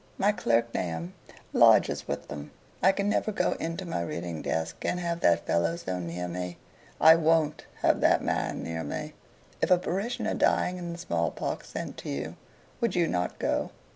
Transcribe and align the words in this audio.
My 0.17 0.31
clerk 0.31 0.73
Nahum 0.73 1.13
lodges 1.53 2.07
with 2.07 2.27
them 2.27 2.49
I 2.81 2.91
can 2.91 3.07
never 3.07 3.31
go 3.31 3.51
into 3.59 3.85
my 3.85 4.01
reading 4.01 4.41
desk 4.41 4.83
and 4.83 4.99
have 4.99 5.19
that 5.19 5.45
fellow 5.45 5.75
so 5.75 5.99
near 5.99 6.27
me. 6.27 6.57
I 6.99 7.13
WON'T 7.15 7.63
have 7.83 8.01
that 8.01 8.23
man 8.23 8.63
near 8.63 8.83
me." 8.83 9.13
"If 9.61 9.69
a 9.69 9.77
parishioner 9.77 10.33
dying 10.33 10.77
in 10.79 10.91
the 10.91 10.97
small 10.97 11.29
pox 11.29 11.69
sent 11.69 11.97
to 11.97 12.09
you, 12.09 12.35
would 12.79 12.95
you 12.95 13.05
not 13.05 13.37
go?" 13.37 13.69